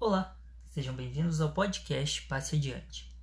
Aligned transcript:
Olá, 0.00 0.34
sejam 0.64 0.96
bem-vindos 0.96 1.42
ao 1.42 1.52
podcast 1.52 2.22
Passe 2.22 2.56
Adiante. 2.56 3.14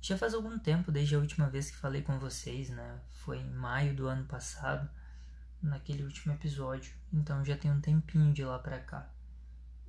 Já 0.00 0.16
faz 0.16 0.32
algum 0.32 0.58
tempo 0.58 0.90
desde 0.90 1.14
a 1.14 1.18
última 1.18 1.50
vez 1.50 1.70
que 1.70 1.76
falei 1.76 2.00
com 2.00 2.18
vocês, 2.18 2.70
né? 2.70 2.98
Foi 3.10 3.36
em 3.36 3.50
maio 3.50 3.94
do 3.94 4.06
ano 4.08 4.24
passado, 4.24 4.88
naquele 5.60 6.02
último 6.02 6.32
episódio, 6.32 6.94
então 7.12 7.44
já 7.44 7.58
tem 7.58 7.70
um 7.70 7.78
tempinho 7.78 8.32
de 8.32 8.42
lá 8.42 8.58
pra 8.58 8.80
cá. 8.80 9.12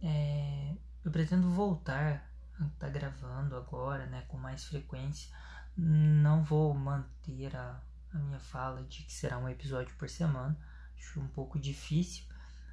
É... 0.04 0.76
Eu 1.06 1.10
pretendo 1.10 1.50
voltar 1.50 2.30
a 2.60 2.66
tá 2.80 2.90
gravando 2.90 3.56
agora, 3.56 4.06
né, 4.08 4.26
com 4.28 4.38
mais 4.38 4.66
frequência. 4.66 5.34
Não 5.78 6.44
vou 6.44 6.74
manter 6.74 7.56
a, 7.56 7.82
a 8.14 8.18
minha 8.18 8.42
fala 8.42 8.84
de 8.84 9.04
que 9.04 9.14
será 9.14 9.38
um 9.38 9.48
episódio 9.48 9.96
por 9.96 10.10
semana, 10.10 10.60
acho 10.98 11.18
um 11.18 11.30
pouco 11.30 11.58
difícil, 11.58 12.26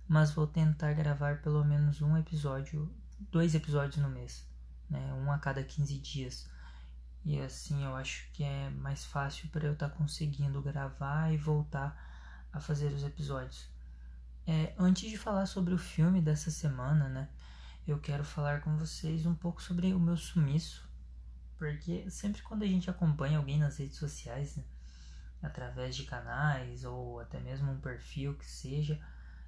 mas 0.08 0.32
vou 0.32 0.48
tentar 0.48 0.94
gravar 0.94 1.42
pelo 1.42 1.64
menos 1.64 2.02
um 2.02 2.16
episódio 2.16 2.92
dois 3.30 3.54
episódios 3.54 3.96
no 3.96 4.09
mês, 4.09 4.46
né? 4.88 5.12
Um 5.15 5.30
a 5.30 5.38
cada 5.38 5.62
15 5.62 5.98
dias. 5.98 6.51
E 7.24 7.38
assim 7.41 7.84
eu 7.84 7.95
acho 7.95 8.30
que 8.33 8.42
é 8.42 8.70
mais 8.70 9.05
fácil 9.05 9.48
para 9.48 9.66
eu 9.66 9.74
estar 9.74 9.88
tá 9.88 9.96
conseguindo 9.96 10.60
gravar 10.60 11.32
e 11.32 11.37
voltar 11.37 11.96
a 12.52 12.60
fazer 12.60 12.93
os 12.93 13.05
episódios. 13.05 13.70
É, 14.46 14.74
antes 14.77 15.09
de 15.09 15.16
falar 15.16 15.46
sobre 15.46 15.73
o 15.73 15.79
filme 15.79 16.20
dessa 16.20 16.51
semana, 16.51 17.09
né? 17.09 17.29
Eu 17.87 17.98
quero 17.98 18.24
falar 18.24 18.60
com 18.60 18.77
vocês 18.77 19.24
um 19.27 19.34
pouco 19.34 19.62
sobre 19.62 19.93
o 19.93 20.01
meu 20.01 20.16
sumiço. 20.16 20.88
Porque 21.59 22.10
sempre 22.10 22.43
quando 22.43 22.65
a 22.65 22.66
gente 22.66 22.91
acompanha 22.91 23.38
alguém 23.38 23.59
nas 23.59 23.77
redes 23.79 23.96
sociais, 23.96 24.57
né, 24.57 24.65
através 25.41 25.95
de 25.95 26.04
canais 26.04 26.84
ou 26.84 27.20
até 27.20 27.38
mesmo 27.41 27.70
um 27.70 27.80
perfil 27.80 28.34
que 28.34 28.48
seja, 28.48 29.01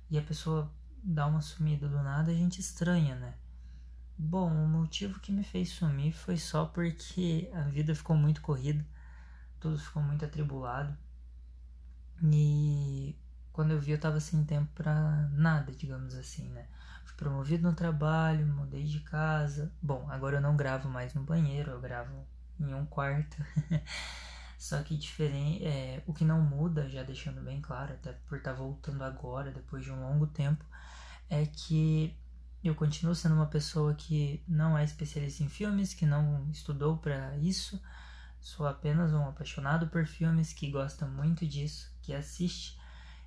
e 0.09 0.17
a 0.17 0.23
pessoa 0.23 0.73
dá 1.03 1.27
uma 1.27 1.41
sumida 1.41 1.89
do 1.89 2.03
nada, 2.03 2.31
a 2.31 2.35
gente 2.35 2.61
estranha, 2.61 3.17
né? 3.17 3.35
Bom, 4.17 4.49
o 4.51 4.69
motivo 4.69 5.19
que 5.21 5.33
me 5.33 5.43
fez 5.43 5.71
sumir 5.71 6.13
foi 6.13 6.37
só 6.37 6.67
porque 6.67 7.51
a 7.53 7.63
vida 7.63 7.95
ficou 7.95 8.17
muito 8.17 8.41
corrida, 8.41 8.85
tudo 9.61 9.79
ficou 9.79 10.03
muito 10.03 10.25
atribulado. 10.25 10.97
E 12.23 13.17
quando 13.53 13.73
eu 13.73 13.81
vi, 13.81 13.93
eu 13.93 14.01
tava 14.01 14.21
sem 14.21 14.45
tempo 14.45 14.71
para 14.75 15.29
nada, 15.33 15.73
digamos 15.73 16.15
assim, 16.15 16.49
né? 16.51 16.67
Fui 17.05 17.17
promovido 17.17 17.69
no 17.69 17.75
trabalho, 17.75 18.47
mudei 18.47 18.85
de 18.85 19.01
casa. 19.01 19.73
Bom, 19.83 20.07
agora 20.11 20.37
eu 20.37 20.41
não 20.41 20.57
gravo 20.57 20.89
mais 20.89 21.13
no 21.15 21.23
banheiro, 21.23 21.73
eu 21.73 21.81
gravo 21.81 22.27
em 22.59 22.73
um 22.75 22.87
quarto. 22.87 23.37
Só 24.59 24.83
que 24.83 24.97
diferente, 24.97 25.65
é, 25.65 26.03
o 26.07 26.13
que 26.15 26.25
não 26.25 26.41
muda, 26.41 26.89
já 26.89 27.03
deixando 27.03 27.43
bem 27.43 27.61
claro, 27.61 27.93
até 27.95 28.13
por 28.13 28.39
estar 28.39 28.53
tá 28.53 28.57
voltando 28.57 29.05
agora, 29.05 29.51
depois 29.51 29.85
de 29.85 29.93
um 29.93 30.01
longo 30.01 30.27
tempo, 30.27 30.65
é 31.29 31.45
que 31.45 32.17
eu 32.69 32.75
continuo 32.75 33.15
sendo 33.15 33.35
uma 33.35 33.47
pessoa 33.47 33.95
que 33.95 34.43
não 34.49 34.77
é 34.77 34.85
especialista 34.85 35.43
em 35.43 35.49
filmes, 35.49 35.93
que 35.93 36.07
não 36.07 36.49
estudou 36.51 36.97
para 36.97 37.37
isso. 37.37 37.81
Sou 38.41 38.67
apenas 38.67 39.13
um 39.13 39.29
apaixonado 39.29 39.89
por 39.89 40.07
filmes 40.07 40.53
que 40.53 40.71
gosta 40.71 41.07
muito 41.07 41.47
disso, 41.47 41.95
que 42.01 42.15
assiste 42.15 42.79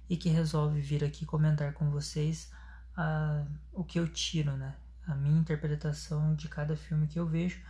e 0.09 0.17
que 0.17 0.29
resolve 0.29 0.81
vir 0.81 1.03
aqui 1.03 1.25
comentar 1.25 1.73
com 1.73 1.91
vocês 1.91 2.51
uh, 2.97 3.47
o 3.71 3.83
que 3.83 3.99
eu 3.99 4.07
tiro, 4.07 4.57
né? 4.57 4.75
A 5.05 5.13
minha 5.13 5.39
interpretação 5.39 6.33
de 6.35 6.47
cada 6.47 6.75
filme 6.75 7.07
que 7.07 7.19
eu 7.19 7.27
vejo 7.27 7.61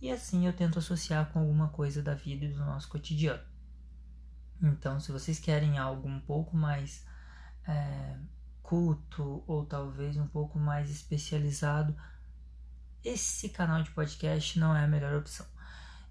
e 0.00 0.10
assim 0.10 0.46
eu 0.46 0.52
tento 0.52 0.78
associar 0.78 1.30
com 1.30 1.40
alguma 1.40 1.68
coisa 1.68 2.02
da 2.02 2.14
vida 2.14 2.44
e 2.44 2.52
do 2.52 2.58
nosso 2.58 2.88
cotidiano. 2.88 3.42
Então, 4.62 5.00
se 5.00 5.10
vocês 5.10 5.38
querem 5.38 5.78
algo 5.78 6.06
um 6.06 6.20
pouco 6.20 6.56
mais 6.56 7.06
é, 7.66 8.16
culto 8.74 9.44
ou 9.46 9.64
talvez 9.64 10.16
um 10.16 10.26
pouco 10.26 10.58
mais 10.58 10.90
especializado, 10.90 11.96
esse 13.04 13.48
canal 13.48 13.84
de 13.84 13.90
podcast 13.92 14.58
não 14.58 14.74
é 14.74 14.82
a 14.82 14.88
melhor 14.88 15.14
opção. 15.14 15.46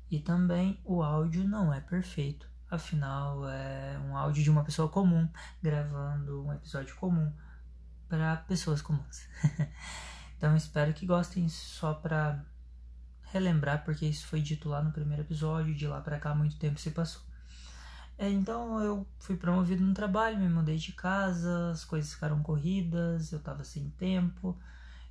E 0.09 0.17
também 0.17 0.79
o 0.85 1.03
áudio 1.03 1.45
não 1.45 1.73
é 1.73 1.81
perfeito, 1.81 2.47
afinal 2.71 3.49
é 3.49 3.99
um 3.99 4.15
áudio 4.15 4.41
de 4.41 4.49
uma 4.49 4.63
pessoa 4.63 4.87
comum 4.87 5.27
gravando 5.61 6.45
um 6.45 6.53
episódio 6.53 6.95
comum 6.95 7.33
para 8.07 8.37
pessoas 8.37 8.81
comuns. 8.81 9.27
então 10.37 10.55
espero 10.55 10.93
que 10.93 11.05
gostem 11.05 11.49
só 11.49 11.93
para 11.93 12.45
relembrar 13.23 13.83
porque 13.83 14.05
isso 14.05 14.25
foi 14.25 14.39
dito 14.39 14.69
lá 14.69 14.81
no 14.81 14.93
primeiro 14.93 15.23
episódio, 15.23 15.75
de 15.75 15.85
lá 15.85 15.99
para 15.99 16.17
cá 16.17 16.33
muito 16.33 16.57
tempo 16.57 16.79
se 16.79 16.91
passou. 16.91 17.23
É, 18.23 18.29
então 18.29 18.81
eu 18.81 19.05
fui 19.19 19.35
promovido 19.35 19.83
no 19.83 19.93
trabalho, 19.93 20.39
me 20.39 20.47
mudei 20.47 20.77
de 20.77 20.93
casa, 20.93 21.71
as 21.71 21.83
coisas 21.83 22.13
ficaram 22.13 22.41
corridas, 22.41 23.33
eu 23.33 23.37
estava 23.39 23.65
sem 23.65 23.89
tempo, 23.89 24.57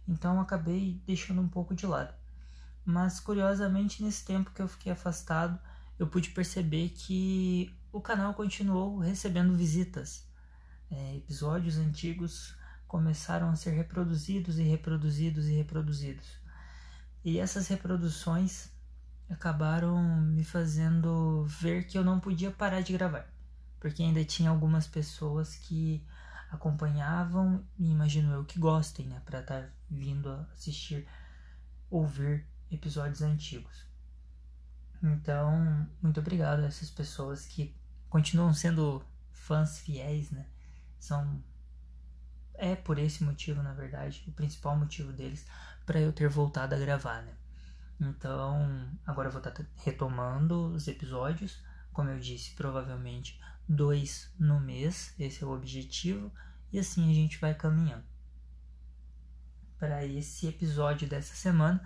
então 0.08 0.40
acabei 0.40 0.98
deixando 1.06 1.42
um 1.42 1.48
pouco 1.48 1.74
de 1.74 1.86
lado. 1.86 2.14
Mas 2.82 3.20
curiosamente, 3.20 4.02
nesse 4.02 4.24
tempo 4.24 4.50
que 4.50 4.62
eu 4.62 4.66
fiquei 4.66 4.90
afastado, 4.92 5.60
eu 5.98 6.06
pude 6.06 6.30
perceber 6.30 6.88
que 6.88 7.76
o 7.92 8.00
canal 8.00 8.32
continuou 8.32 8.96
recebendo 8.96 9.54
visitas. 9.54 10.26
É, 10.90 11.16
episódios 11.16 11.76
antigos 11.76 12.56
começaram 12.88 13.50
a 13.50 13.56
ser 13.56 13.72
reproduzidos 13.72 14.58
e 14.58 14.62
reproduzidos 14.62 15.48
e 15.48 15.52
reproduzidos. 15.52 16.40
E 17.22 17.38
essas 17.38 17.68
reproduções 17.68 18.71
acabaram 19.32 20.00
me 20.20 20.44
fazendo 20.44 21.44
ver 21.44 21.86
que 21.86 21.96
eu 21.96 22.04
não 22.04 22.20
podia 22.20 22.50
parar 22.50 22.80
de 22.80 22.92
gravar, 22.92 23.26
porque 23.80 24.02
ainda 24.02 24.24
tinha 24.24 24.50
algumas 24.50 24.86
pessoas 24.86 25.56
que 25.56 26.04
acompanhavam 26.50 27.64
e 27.78 27.90
imagino 27.90 28.32
eu 28.32 28.44
que 28.44 28.58
gostem, 28.58 29.06
né, 29.06 29.20
para 29.24 29.40
estar 29.40 29.62
tá 29.62 29.68
vindo 29.90 30.30
assistir, 30.52 31.08
ouvir 31.90 32.46
episódios 32.70 33.22
antigos. 33.22 33.86
Então, 35.02 35.88
muito 36.00 36.20
obrigado 36.20 36.60
a 36.60 36.66
essas 36.66 36.90
pessoas 36.90 37.46
que 37.46 37.74
continuam 38.08 38.54
sendo 38.54 39.04
fãs 39.32 39.80
fiéis, 39.80 40.30
né? 40.30 40.46
São 40.98 41.42
é 42.54 42.76
por 42.76 42.98
esse 42.98 43.24
motivo, 43.24 43.62
na 43.62 43.72
verdade, 43.72 44.22
o 44.28 44.32
principal 44.32 44.76
motivo 44.76 45.12
deles 45.12 45.44
para 45.84 45.98
eu 45.98 46.12
ter 46.12 46.28
voltado 46.28 46.74
a 46.74 46.78
gravar, 46.78 47.22
né? 47.22 47.32
Então, 48.02 48.90
agora 49.06 49.28
eu 49.28 49.32
vou 49.32 49.40
estar 49.40 49.54
retomando 49.76 50.66
os 50.72 50.88
episódios. 50.88 51.62
Como 51.92 52.08
eu 52.08 52.18
disse, 52.18 52.52
provavelmente 52.56 53.40
dois 53.68 54.28
no 54.36 54.58
mês, 54.58 55.14
esse 55.18 55.44
é 55.44 55.46
o 55.46 55.52
objetivo, 55.52 56.32
e 56.72 56.80
assim 56.80 57.08
a 57.08 57.14
gente 57.14 57.38
vai 57.38 57.54
caminhando. 57.54 58.04
Para 59.78 60.04
esse 60.04 60.48
episódio 60.48 61.08
dessa 61.08 61.34
semana, 61.36 61.80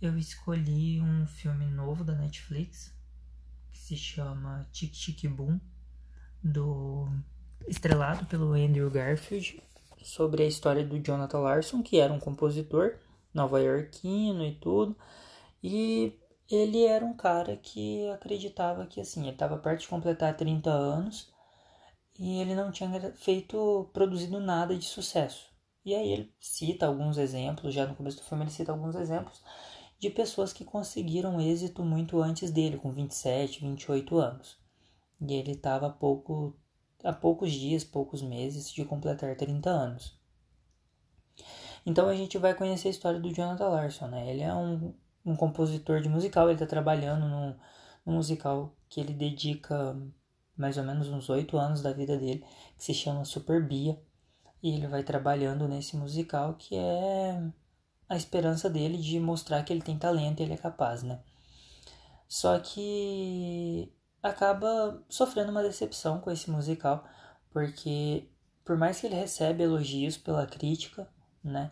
eu 0.00 0.18
escolhi 0.18 1.00
um 1.00 1.26
filme 1.26 1.64
novo 1.66 2.04
da 2.04 2.14
Netflix 2.14 2.94
que 3.72 3.78
se 3.78 3.96
chama 3.96 4.66
Tic 4.72 4.92
Tic 4.92 5.26
Boom, 5.26 5.58
do 6.42 7.08
estrelado 7.66 8.26
pelo 8.26 8.52
Andrew 8.52 8.90
Garfield, 8.90 9.62
sobre 10.02 10.42
a 10.42 10.46
história 10.46 10.84
do 10.84 10.98
Jonathan 10.98 11.38
Larson, 11.38 11.82
que 11.82 11.98
era 11.98 12.12
um 12.12 12.20
compositor 12.20 12.94
nova-iorquino 13.32 14.44
e 14.44 14.54
tudo 14.54 14.96
e 15.62 16.18
ele 16.50 16.84
era 16.84 17.04
um 17.04 17.14
cara 17.14 17.56
que 17.56 18.08
acreditava 18.10 18.86
que 18.86 19.00
assim, 19.00 19.22
ele 19.22 19.30
estava 19.30 19.58
perto 19.58 19.80
de 19.80 19.88
completar 19.88 20.36
30 20.36 20.70
anos 20.70 21.32
e 22.18 22.40
ele 22.40 22.54
não 22.54 22.70
tinha 22.70 22.88
feito, 23.14 23.90
produzido 23.92 24.40
nada 24.40 24.76
de 24.76 24.84
sucesso. 24.84 25.50
E 25.84 25.94
aí 25.94 26.10
ele 26.10 26.34
cita 26.40 26.86
alguns 26.86 27.18
exemplos, 27.18 27.74
já 27.74 27.86
no 27.86 27.94
começo 27.94 28.16
do 28.18 28.24
filme 28.24 28.44
ele 28.44 28.50
cita 28.50 28.72
alguns 28.72 28.94
exemplos 28.96 29.42
de 29.98 30.10
pessoas 30.10 30.52
que 30.52 30.64
conseguiram 30.64 31.40
êxito 31.40 31.82
muito 31.82 32.20
antes 32.20 32.50
dele, 32.50 32.76
com 32.76 32.92
27, 32.92 33.60
28 33.60 34.18
anos. 34.18 34.58
E 35.20 35.32
ele 35.32 35.52
estava 35.52 35.88
pouco, 35.90 36.54
há 37.02 37.12
poucos 37.12 37.52
dias, 37.52 37.84
poucos 37.84 38.22
meses 38.22 38.70
de 38.70 38.84
completar 38.84 39.36
30 39.36 39.70
anos. 39.70 40.18
Então 41.84 42.08
a 42.08 42.14
gente 42.14 42.36
vai 42.36 42.54
conhecer 42.54 42.88
a 42.88 42.90
história 42.90 43.20
do 43.20 43.32
Jonathan 43.32 43.68
Larson, 43.68 44.08
né? 44.08 44.30
Ele 44.30 44.42
é 44.42 44.54
um 44.54 44.92
um 45.26 45.34
compositor 45.34 46.00
de 46.00 46.08
musical, 46.08 46.46
ele 46.46 46.54
está 46.54 46.66
trabalhando 46.66 47.26
num, 47.26 47.54
num, 48.06 48.14
musical 48.14 48.74
que 48.88 49.00
ele 49.00 49.12
dedica 49.12 49.96
mais 50.56 50.78
ou 50.78 50.84
menos 50.84 51.08
uns 51.08 51.28
oito 51.28 51.58
anos 51.58 51.82
da 51.82 51.92
vida 51.92 52.16
dele, 52.16 52.44
que 52.78 52.84
se 52.84 52.94
chama 52.94 53.24
Super 53.24 53.62
Bia, 53.66 54.00
e 54.62 54.74
ele 54.74 54.86
vai 54.86 55.02
trabalhando 55.02 55.68
nesse 55.68 55.96
musical 55.96 56.54
que 56.54 56.76
é 56.76 57.42
a 58.08 58.16
esperança 58.16 58.70
dele 58.70 58.96
de 58.96 59.18
mostrar 59.18 59.62
que 59.64 59.72
ele 59.72 59.82
tem 59.82 59.98
talento 59.98 60.40
e 60.40 60.44
ele 60.44 60.54
é 60.54 60.56
capaz, 60.56 61.02
né? 61.02 61.20
Só 62.28 62.58
que 62.58 63.92
acaba 64.22 65.02
sofrendo 65.08 65.50
uma 65.50 65.62
decepção 65.62 66.20
com 66.20 66.30
esse 66.30 66.50
musical, 66.50 67.04
porque 67.50 68.28
por 68.64 68.76
mais 68.76 69.00
que 69.00 69.06
ele 69.06 69.14
recebe 69.14 69.62
elogios 69.62 70.16
pela 70.16 70.46
crítica, 70.46 71.08
né, 71.42 71.70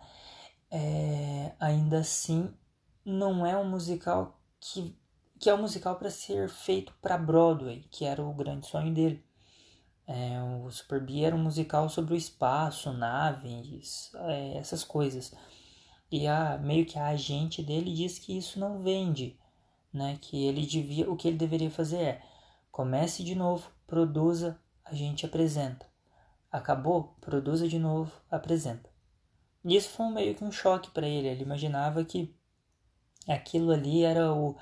é, 0.71 1.53
ainda 1.59 1.99
assim 1.99 2.53
não 3.05 3.45
é 3.45 3.57
um 3.57 3.69
musical 3.69 4.41
que, 4.61 4.97
que 5.39 5.51
é 5.51 5.55
um 5.55 5.61
musical 5.61 5.97
para 5.97 6.11
ser 6.11 6.49
feito 6.49 6.93
para 7.03 7.19
Broadway, 7.19 7.87
que 7.91 8.05
era 8.05 8.23
o 8.23 8.33
grande 8.33 8.67
sonho 8.67 8.93
dele. 8.93 9.25
É, 10.07 10.43
o 10.43 10.71
Super 10.71 11.01
B 11.05 11.23
era 11.23 11.35
um 11.35 11.43
musical 11.43 11.89
sobre 11.89 12.15
o 12.15 12.17
espaço, 12.17 12.93
naves, 12.93 14.11
é, 14.15 14.59
essas 14.59 14.85
coisas. 14.85 15.33
E 16.11 16.27
a 16.27 16.59
meio 16.59 16.87
que 16.87 16.99
a 16.99 17.07
agente 17.07 17.63
dele 17.63 17.93
diz 17.93 18.19
que 18.19 18.37
isso 18.37 18.59
não 18.59 18.83
vende, 18.83 19.39
né? 19.93 20.19
Que 20.21 20.47
ele 20.47 20.67
devia, 20.67 21.11
o 21.11 21.17
que 21.17 21.29
ele 21.29 21.37
deveria 21.37 21.71
fazer 21.71 21.97
é 21.97 22.23
comece 22.71 23.23
de 23.25 23.35
novo, 23.35 23.71
produza, 23.87 24.61
a 24.85 24.95
gente 24.95 25.25
apresenta. 25.25 25.87
Acabou, 26.51 27.17
produza 27.21 27.67
de 27.67 27.79
novo, 27.79 28.13
apresenta. 28.31 28.91
E 29.65 29.75
isso 29.77 29.89
foi 29.91 30.07
meio 30.11 30.35
que 30.35 30.45
um 30.45 30.53
choque 30.53 30.91
para 30.91 31.09
ele. 31.09 31.29
Ele 31.29 31.43
imaginava 31.43 32.05
que 32.05 32.37
aquilo 33.33 33.73
ali 33.73 34.03
era 34.03 34.33
o, 34.33 34.57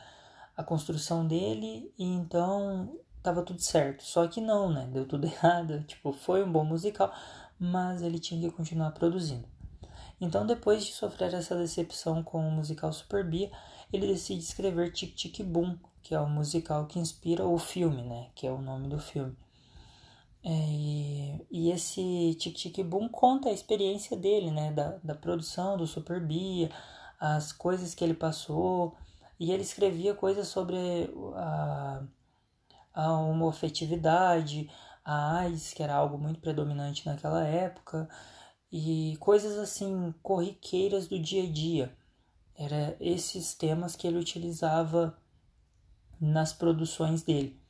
a 0.56 0.62
construção 0.62 1.26
dele 1.26 1.92
e 1.98 2.04
então 2.04 2.96
tava 3.22 3.42
tudo 3.42 3.60
certo. 3.60 4.02
Só 4.02 4.26
que 4.26 4.40
não, 4.40 4.72
né? 4.72 4.88
Deu 4.92 5.06
tudo 5.06 5.26
errado. 5.26 5.82
Tipo, 5.84 6.12
foi 6.12 6.42
um 6.42 6.50
bom 6.50 6.64
musical, 6.64 7.12
mas 7.58 8.02
ele 8.02 8.18
tinha 8.18 8.40
que 8.40 8.54
continuar 8.54 8.90
produzindo. 8.92 9.46
Então, 10.20 10.46
depois 10.46 10.84
de 10.84 10.92
sofrer 10.92 11.34
essa 11.34 11.56
decepção 11.56 12.22
com 12.22 12.46
o 12.46 12.50
musical 12.50 12.92
Super 12.92 13.24
Bia, 13.28 13.50
ele 13.92 14.06
decide 14.06 14.40
escrever 14.40 14.92
Tic 14.92 15.14
Tic 15.14 15.42
Boom, 15.42 15.76
que 16.02 16.14
é 16.14 16.20
o 16.20 16.28
musical 16.28 16.86
que 16.86 16.98
inspira 16.98 17.44
o 17.46 17.58
filme, 17.58 18.02
né? 18.02 18.28
Que 18.34 18.46
é 18.46 18.52
o 18.52 18.62
nome 18.62 18.88
do 18.88 18.98
filme. 18.98 19.36
É, 20.44 20.50
e, 20.50 21.46
e, 21.50 21.70
esse 21.70 22.36
Tic 22.38 22.54
Tic 22.54 22.84
Boom 22.84 23.08
conta 23.08 23.48
a 23.48 23.52
experiência 23.52 24.16
dele, 24.16 24.50
né? 24.50 24.72
Da, 24.72 24.98
da 25.02 25.14
produção 25.14 25.76
do 25.76 25.86
Super 25.86 26.20
Bia, 26.20 26.70
as 27.22 27.52
coisas 27.52 27.94
que 27.94 28.02
ele 28.02 28.14
passou. 28.14 28.96
E 29.38 29.52
ele 29.52 29.62
escrevia 29.62 30.12
coisas 30.12 30.48
sobre 30.48 30.76
a, 31.36 32.02
a 32.92 33.12
homofetividade, 33.12 34.68
a 35.04 35.38
AIDS, 35.38 35.72
que 35.72 35.82
era 35.82 35.94
algo 35.94 36.18
muito 36.18 36.40
predominante 36.40 37.06
naquela 37.06 37.46
época, 37.46 38.08
e 38.70 39.16
coisas 39.20 39.56
assim 39.58 40.12
corriqueiras 40.22 41.06
do 41.06 41.18
dia 41.18 41.44
a 41.44 41.50
dia. 41.50 41.96
Era 42.56 42.96
esses 43.00 43.54
temas 43.54 43.94
que 43.94 44.06
ele 44.06 44.18
utilizava 44.18 45.16
nas 46.20 46.52
produções 46.52 47.22
dele. 47.22 47.60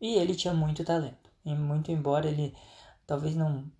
E 0.00 0.14
ele 0.14 0.34
tinha 0.34 0.54
muito 0.54 0.84
talento. 0.84 1.30
E 1.44 1.54
muito 1.54 1.90
embora 1.90 2.28
ele 2.28 2.54
talvez 3.06 3.34
não 3.36 3.70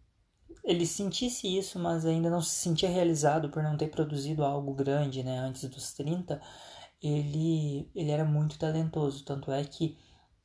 ele 0.67 0.85
sentisse 0.87 1.57
isso, 1.57 1.79
mas 1.79 2.05
ainda 2.05 2.29
não 2.29 2.43
se 2.43 2.51
sentia 2.57 2.91
realizado 2.91 3.49
por 3.51 3.63
não 3.63 3.77
ter 3.77 3.89
produzido 3.89 4.45
algo 4.45 4.75
grande, 4.75 5.23
né, 5.23 5.39
antes 5.39 5.65
dos 5.71 5.93
30, 5.95 6.41
ele 7.03 7.91
ele 7.95 8.11
era 8.11 8.25
muito 8.25 8.59
talentoso, 8.59 9.25
tanto 9.25 9.53
é 9.53 9.65
que 9.65 9.97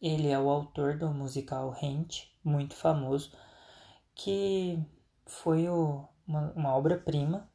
ele 0.01 0.29
é 0.29 0.39
o 0.39 0.50
autor 0.50 0.97
do 0.97 1.09
musical 1.13 1.71
Rent, 1.71 2.23
muito 2.44 2.75
famoso, 2.75 3.31
que 4.15 4.79
foi 5.25 5.69
o, 5.69 6.07
uma, 6.27 6.51
uma 6.53 6.75
obra-prima. 6.75 7.50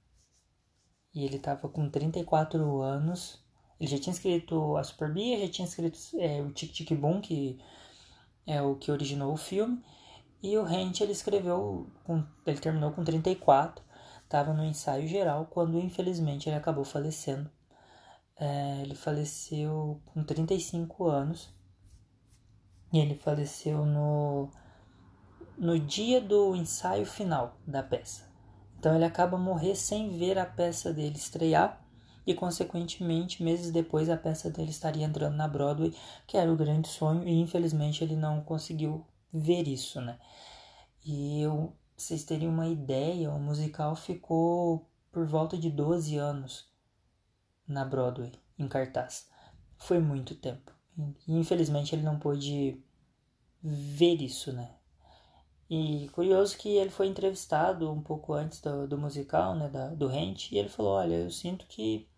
E 1.14 1.24
ele 1.24 1.36
estava 1.36 1.68
com 1.68 1.88
34 1.90 2.82
anos. 2.82 3.42
Ele 3.80 3.90
já 3.90 3.98
tinha 3.98 4.12
escrito 4.12 4.76
a 4.76 4.84
Super 4.84 5.12
Bia, 5.12 5.40
já 5.40 5.50
tinha 5.50 5.66
escrito 5.66 5.98
é, 6.18 6.42
o 6.42 6.52
Tic 6.52 6.72
Tic 6.72 6.92
Boom, 6.94 7.20
que 7.20 7.58
é 8.46 8.62
o 8.62 8.76
que 8.76 8.92
originou 8.92 9.32
o 9.32 9.36
filme. 9.36 9.82
E 10.42 10.56
o 10.58 10.62
Rent 10.62 11.00
ele 11.00 11.12
escreveu, 11.12 11.90
com, 12.04 12.24
ele 12.46 12.58
terminou 12.58 12.92
com 12.92 13.02
34, 13.02 13.84
estava 14.22 14.52
no 14.52 14.64
ensaio 14.64 15.06
geral, 15.08 15.46
quando 15.46 15.78
infelizmente 15.78 16.48
ele 16.48 16.56
acabou 16.56 16.84
falecendo. 16.84 17.50
É, 18.38 18.82
ele 18.82 18.94
faleceu 18.94 20.00
com 20.06 20.22
35 20.22 21.06
anos 21.06 21.48
e 22.92 22.98
ele 22.98 23.14
faleceu 23.14 23.86
no, 23.86 24.50
no 25.56 25.78
dia 25.78 26.20
do 26.20 26.54
ensaio 26.54 27.06
final 27.06 27.56
da 27.66 27.82
peça. 27.82 28.24
Então 28.78 28.94
ele 28.94 29.04
acaba 29.04 29.38
morrer 29.38 29.74
sem 29.74 30.10
ver 30.10 30.38
a 30.38 30.44
peça 30.44 30.92
dele 30.92 31.16
estrear 31.16 31.82
e 32.26 32.34
consequentemente 32.34 33.42
meses 33.42 33.70
depois 33.70 34.10
a 34.10 34.16
peça 34.16 34.50
dele 34.50 34.70
estaria 34.70 35.04
entrando 35.06 35.36
na 35.36 35.48
Broadway, 35.48 35.94
que 36.26 36.36
era 36.36 36.52
o 36.52 36.56
grande 36.56 36.88
sonho 36.88 37.26
e 37.26 37.40
infelizmente 37.40 38.04
ele 38.04 38.16
não 38.16 38.40
conseguiu 38.42 39.04
ver 39.32 39.66
isso, 39.68 40.00
né? 40.00 40.18
E 41.04 41.40
eu, 41.40 41.72
vocês 41.96 42.24
teriam 42.24 42.52
uma 42.52 42.68
ideia, 42.68 43.30
o 43.30 43.38
musical 43.38 43.94
ficou 43.94 44.88
por 45.12 45.26
volta 45.26 45.56
de 45.56 45.70
12 45.70 46.16
anos 46.16 46.68
na 47.66 47.84
Broadway 47.84 48.32
em 48.58 48.68
cartaz. 48.68 49.28
Foi 49.78 49.98
muito 49.98 50.34
tempo. 50.34 50.72
E, 51.26 51.32
infelizmente 51.38 51.94
ele 51.94 52.02
não 52.02 52.18
pôde 52.18 52.82
ver 53.62 54.20
isso, 54.22 54.52
né? 54.52 54.70
E 55.68 56.08
curioso 56.12 56.56
que 56.56 56.68
ele 56.68 56.90
foi 56.90 57.08
entrevistado 57.08 57.90
um 57.90 58.00
pouco 58.00 58.32
antes 58.32 58.60
do, 58.60 58.86
do 58.86 58.96
musical, 58.96 59.54
né, 59.56 59.68
da, 59.68 59.88
do 59.88 60.06
Rent, 60.06 60.52
e 60.52 60.58
ele 60.58 60.68
falou, 60.68 60.92
olha, 60.92 61.14
eu 61.14 61.30
sinto 61.30 61.66
que 61.66 62.08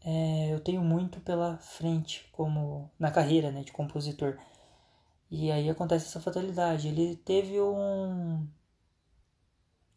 é, 0.00 0.54
eu 0.54 0.60
tenho 0.60 0.82
muito 0.82 1.20
pela 1.20 1.58
frente 1.58 2.26
como 2.32 2.90
na 2.98 3.10
carreira, 3.10 3.50
né, 3.50 3.62
de 3.62 3.72
compositor. 3.72 4.38
E 5.30 5.50
aí 5.50 5.68
acontece 5.68 6.06
essa 6.06 6.20
fatalidade. 6.20 6.88
Ele 6.88 7.16
teve 7.16 7.60
um 7.60 8.46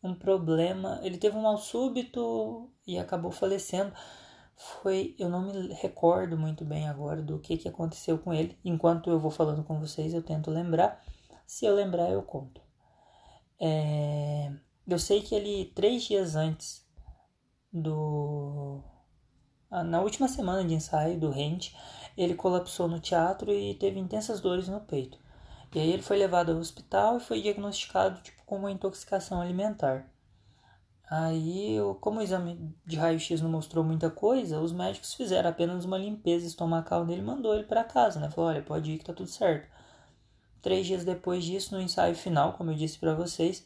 um 0.03 0.15
problema, 0.15 0.99
ele 1.03 1.17
teve 1.17 1.37
um 1.37 1.43
mal 1.43 1.57
súbito 1.59 2.71
e 2.87 2.97
acabou 2.97 3.31
falecendo 3.31 3.93
foi, 4.61 5.15
eu 5.17 5.29
não 5.29 5.41
me 5.41 5.73
recordo 5.73 6.37
muito 6.37 6.63
bem 6.63 6.87
agora 6.87 7.21
do 7.21 7.39
que, 7.39 7.57
que 7.57 7.67
aconteceu 7.67 8.17
com 8.19 8.33
ele. 8.33 8.57
Enquanto 8.63 9.09
eu 9.09 9.19
vou 9.19 9.31
falando 9.31 9.63
com 9.63 9.79
vocês, 9.79 10.13
eu 10.13 10.21
tento 10.21 10.51
lembrar. 10.51 11.03
Se 11.47 11.65
eu 11.65 11.73
lembrar, 11.75 12.09
eu 12.11 12.21
conto. 12.21 12.61
É, 13.59 14.51
eu 14.87 14.99
sei 14.99 15.21
que 15.21 15.33
ele, 15.35 15.71
três 15.75 16.03
dias 16.03 16.35
antes 16.35 16.85
do. 17.73 18.83
Na 19.71 20.01
última 20.01 20.27
semana 20.27 20.67
de 20.67 20.73
ensaio 20.73 21.17
do 21.17 21.29
Rente, 21.29 21.75
ele 22.17 22.35
colapsou 22.35 22.89
no 22.89 22.99
teatro 22.99 23.53
e 23.53 23.73
teve 23.75 23.99
intensas 23.99 24.41
dores 24.41 24.67
no 24.67 24.81
peito. 24.81 25.17
E 25.73 25.79
aí 25.79 25.91
ele 25.91 26.03
foi 26.03 26.17
levado 26.17 26.51
ao 26.51 26.57
hospital 26.57 27.17
e 27.17 27.21
foi 27.21 27.41
diagnosticado 27.41 28.21
tipo, 28.21 28.43
com 28.45 28.57
uma 28.57 28.71
intoxicação 28.71 29.41
alimentar. 29.41 30.05
Aí, 31.09 31.77
como 32.01 32.19
o 32.19 32.23
exame 32.23 32.73
de 32.85 32.97
raio-x 32.97 33.41
não 33.41 33.49
mostrou 33.49 33.83
muita 33.83 34.09
coisa, 34.09 34.59
os 34.59 34.73
médicos 34.73 35.13
fizeram 35.13 35.49
apenas 35.49 35.85
uma 35.85 35.97
limpeza 35.97 36.45
estomacal 36.45 37.05
dele 37.05 37.21
e 37.21 37.23
mandou 37.23 37.53
ele 37.53 37.63
para 37.63 37.83
casa, 37.83 38.19
né? 38.19 38.29
Falou, 38.29 38.49
olha, 38.49 38.61
pode 38.61 38.91
ir 38.91 38.97
que 38.97 39.05
tá 39.05 39.13
tudo 39.13 39.29
certo. 39.29 39.67
Três 40.61 40.85
dias 40.85 41.05
depois 41.05 41.43
disso, 41.43 41.75
no 41.75 41.81
ensaio 41.81 42.15
final, 42.15 42.53
como 42.53 42.71
eu 42.71 42.75
disse 42.75 42.97
para 42.99 43.13
vocês, 43.13 43.65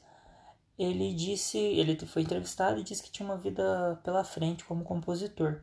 ele 0.77 1.13
disse, 1.13 1.57
ele 1.57 1.97
foi 2.05 2.21
entrevistado 2.21 2.79
e 2.79 2.83
disse 2.83 3.03
que 3.03 3.11
tinha 3.11 3.27
uma 3.27 3.37
vida 3.37 3.99
pela 4.03 4.23
frente 4.23 4.63
como 4.65 4.83
compositor. 4.83 5.61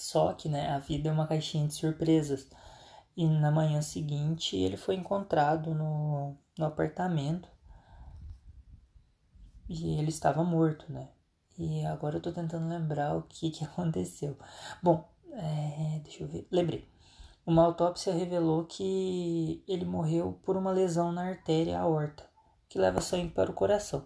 Só 0.00 0.32
que, 0.32 0.48
né, 0.48 0.70
a 0.70 0.78
vida 0.78 1.08
é 1.08 1.12
uma 1.12 1.26
caixinha 1.26 1.66
de 1.66 1.74
surpresas. 1.74 2.48
E 3.16 3.26
na 3.26 3.50
manhã 3.50 3.80
seguinte 3.82 4.56
ele 4.56 4.76
foi 4.76 4.94
encontrado 4.94 5.74
no, 5.74 6.36
no 6.58 6.66
apartamento 6.66 7.48
e 9.68 9.98
ele 9.98 10.10
estava 10.10 10.44
morto, 10.44 10.90
né? 10.92 11.08
E 11.58 11.84
agora 11.86 12.16
eu 12.16 12.20
tô 12.20 12.30
tentando 12.30 12.68
lembrar 12.68 13.16
o 13.16 13.22
que, 13.22 13.50
que 13.50 13.64
aconteceu. 13.64 14.36
Bom, 14.82 15.08
é, 15.32 16.00
deixa 16.04 16.22
eu 16.24 16.28
ver. 16.28 16.46
Lembrei. 16.50 16.88
Uma 17.44 17.64
autópsia 17.64 18.12
revelou 18.12 18.64
que 18.64 19.62
ele 19.68 19.84
morreu 19.84 20.38
por 20.42 20.56
uma 20.56 20.72
lesão 20.72 21.12
na 21.12 21.28
artéria 21.28 21.78
aorta, 21.78 22.28
que 22.68 22.78
leva 22.78 23.00
sangue 23.00 23.30
para 23.30 23.50
o 23.50 23.54
coração. 23.54 24.04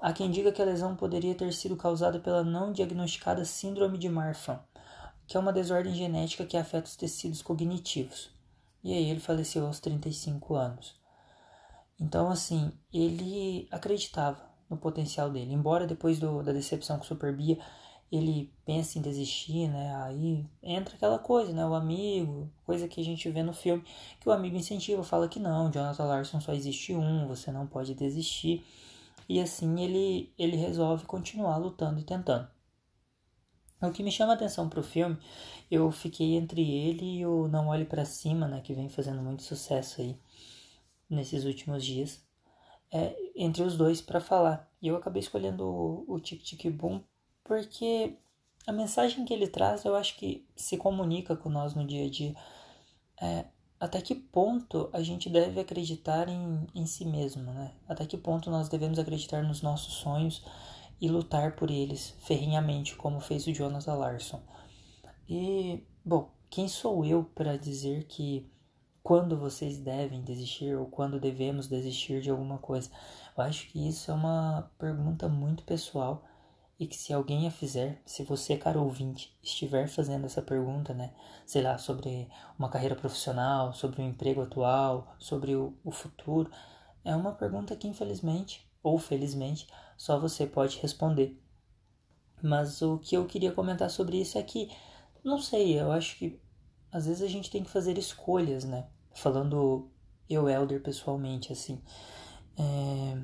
Há 0.00 0.12
quem 0.12 0.30
diga 0.30 0.52
que 0.52 0.60
a 0.62 0.64
lesão 0.64 0.96
poderia 0.96 1.34
ter 1.34 1.52
sido 1.52 1.76
causada 1.76 2.18
pela 2.18 2.42
não 2.42 2.72
diagnosticada 2.72 3.44
síndrome 3.44 3.98
de 3.98 4.08
Marfan, 4.08 4.60
que 5.28 5.36
é 5.36 5.40
uma 5.40 5.52
desordem 5.52 5.94
genética 5.94 6.44
que 6.44 6.56
afeta 6.56 6.88
os 6.88 6.96
tecidos 6.96 7.42
cognitivos. 7.42 8.30
E 8.82 8.92
aí 8.92 9.10
ele 9.10 9.20
faleceu 9.20 9.66
aos 9.66 9.78
35 9.78 10.54
anos. 10.54 10.98
Então, 12.00 12.30
assim, 12.30 12.72
ele 12.92 13.68
acreditava 13.70 14.40
no 14.70 14.76
potencial 14.76 15.30
dele. 15.30 15.52
Embora 15.52 15.86
depois 15.86 16.18
do, 16.18 16.42
da 16.42 16.52
decepção 16.52 16.96
com 16.96 17.04
o 17.04 17.06
Superbia 17.06 17.58
ele 18.10 18.50
pense 18.64 18.98
em 18.98 19.02
desistir, 19.02 19.68
né? 19.68 19.94
Aí 19.96 20.46
entra 20.62 20.94
aquela 20.94 21.18
coisa, 21.18 21.52
né? 21.52 21.66
O 21.66 21.74
amigo, 21.74 22.50
coisa 22.64 22.88
que 22.88 23.00
a 23.00 23.04
gente 23.04 23.28
vê 23.30 23.42
no 23.42 23.52
filme, 23.52 23.84
que 24.18 24.28
o 24.28 24.32
amigo 24.32 24.56
incentiva, 24.56 25.04
fala 25.04 25.28
que 25.28 25.38
não, 25.38 25.70
Jonathan 25.70 26.04
Larson 26.04 26.40
só 26.40 26.54
existe 26.54 26.94
um, 26.94 27.28
você 27.28 27.52
não 27.52 27.66
pode 27.66 27.94
desistir. 27.94 28.64
E 29.28 29.38
assim 29.40 29.78
ele, 29.80 30.32
ele 30.38 30.56
resolve 30.56 31.04
continuar 31.04 31.58
lutando 31.58 32.00
e 32.00 32.02
tentando. 32.02 32.48
O 33.80 33.90
que 33.92 34.02
me 34.02 34.10
chama 34.10 34.32
a 34.32 34.34
atenção 34.34 34.68
pro 34.68 34.82
filme, 34.82 35.16
eu 35.70 35.90
fiquei 35.90 36.34
entre 36.34 36.60
ele 36.62 37.18
e 37.18 37.26
o 37.26 37.46
Não 37.48 37.68
Olhe 37.68 37.84
para 37.84 38.04
Cima, 38.04 38.48
né? 38.48 38.60
Que 38.60 38.74
vem 38.74 38.88
fazendo 38.88 39.22
muito 39.22 39.42
sucesso 39.42 40.00
aí 40.00 40.18
nesses 41.08 41.44
últimos 41.44 41.84
dias 41.84 42.26
é, 42.90 43.14
entre 43.36 43.62
os 43.62 43.76
dois 43.76 44.00
para 44.00 44.20
falar. 44.20 44.68
E 44.80 44.88
eu 44.88 44.96
acabei 44.96 45.20
escolhendo 45.20 45.64
o, 45.64 46.04
o 46.08 46.20
Tic 46.20 46.42
Tic 46.42 46.70
Boom 46.70 47.02
porque 47.44 48.16
a 48.66 48.72
mensagem 48.72 49.24
que 49.24 49.32
ele 49.32 49.48
traz 49.48 49.84
eu 49.84 49.96
acho 49.96 50.16
que 50.16 50.46
se 50.54 50.76
comunica 50.76 51.36
com 51.36 51.48
nós 51.48 51.74
no 51.74 51.86
dia 51.86 52.06
a 52.06 52.10
dia. 52.10 52.34
É, 53.20 53.46
até 53.80 54.00
que 54.00 54.14
ponto 54.14 54.90
a 54.92 55.02
gente 55.02 55.30
deve 55.30 55.60
acreditar 55.60 56.28
em, 56.28 56.66
em 56.74 56.86
si 56.86 57.04
mesmo, 57.04 57.42
né? 57.52 57.72
Até 57.88 58.06
que 58.06 58.16
ponto 58.16 58.50
nós 58.50 58.68
devemos 58.68 58.98
acreditar 58.98 59.42
nos 59.42 59.62
nossos 59.62 59.94
sonhos 59.94 60.44
e 61.00 61.08
lutar 61.08 61.54
por 61.56 61.70
eles 61.70 62.14
ferrinhamente, 62.20 62.96
como 62.96 63.20
fez 63.20 63.46
o 63.46 63.52
Jonathan 63.52 63.94
Larson. 63.94 64.42
E, 65.28 65.86
bom, 66.04 66.30
quem 66.50 66.68
sou 66.68 67.04
eu 67.04 67.24
para 67.24 67.56
dizer 67.58 68.04
que 68.04 68.50
quando 69.02 69.38
vocês 69.38 69.78
devem 69.78 70.22
desistir 70.22 70.76
ou 70.76 70.86
quando 70.86 71.20
devemos 71.20 71.68
desistir 71.68 72.20
de 72.20 72.30
alguma 72.30 72.58
coisa? 72.58 72.90
Eu 73.36 73.44
acho 73.44 73.68
que 73.68 73.88
isso 73.88 74.10
é 74.10 74.14
uma 74.14 74.70
pergunta 74.78 75.28
muito 75.28 75.64
pessoal 75.64 76.24
e 76.78 76.86
que 76.86 76.96
se 76.96 77.12
alguém 77.12 77.46
a 77.46 77.50
fizer, 77.50 78.00
se 78.04 78.22
você, 78.22 78.56
caro 78.56 78.82
ouvinte, 78.82 79.36
estiver 79.42 79.88
fazendo 79.88 80.26
essa 80.26 80.40
pergunta, 80.40 80.94
né, 80.94 81.12
sei 81.44 81.62
lá, 81.62 81.76
sobre 81.76 82.28
uma 82.58 82.68
carreira 82.68 82.94
profissional, 82.94 83.72
sobre 83.72 84.00
o 84.00 84.04
emprego 84.04 84.42
atual, 84.42 85.14
sobre 85.18 85.56
o, 85.56 85.76
o 85.84 85.90
futuro, 85.90 86.50
é 87.04 87.16
uma 87.16 87.32
pergunta 87.32 87.74
que 87.74 87.88
infelizmente 87.88 88.67
ou 88.82 88.98
felizmente 88.98 89.66
só 89.96 90.18
você 90.18 90.46
pode 90.46 90.78
responder. 90.78 91.40
Mas 92.42 92.82
o 92.82 92.98
que 92.98 93.16
eu 93.16 93.26
queria 93.26 93.52
comentar 93.52 93.90
sobre 93.90 94.20
isso 94.20 94.38
é 94.38 94.42
que, 94.42 94.70
não 95.24 95.38
sei, 95.38 95.80
eu 95.80 95.90
acho 95.90 96.16
que 96.16 96.40
às 96.90 97.06
vezes 97.06 97.22
a 97.22 97.28
gente 97.28 97.50
tem 97.50 97.62
que 97.62 97.70
fazer 97.70 97.98
escolhas, 97.98 98.64
né? 98.64 98.88
Falando 99.14 99.90
eu, 100.28 100.48
Elder, 100.48 100.82
pessoalmente, 100.82 101.52
assim. 101.52 101.82
É, 102.56 103.18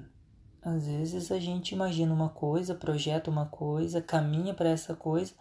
às 0.62 0.86
vezes 0.86 1.30
a 1.30 1.38
gente 1.38 1.72
imagina 1.72 2.12
uma 2.12 2.28
coisa, 2.28 2.74
projeta 2.74 3.30
uma 3.30 3.46
coisa, 3.46 4.02
caminha 4.02 4.54
para 4.54 4.70
essa 4.70 4.94
coisa 4.94 5.34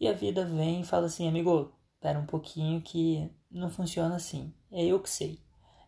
e 0.00 0.06
a 0.06 0.12
vida 0.12 0.44
vem 0.44 0.80
e 0.80 0.84
fala 0.84 1.06
assim, 1.06 1.28
amigo, 1.28 1.72
espera 1.94 2.18
um 2.18 2.26
pouquinho 2.26 2.80
que 2.80 3.30
não 3.50 3.68
funciona 3.70 4.14
assim. 4.14 4.54
É 4.70 4.84
eu 4.84 5.00
que 5.00 5.10
sei, 5.10 5.42